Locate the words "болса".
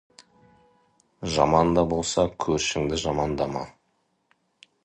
1.93-2.25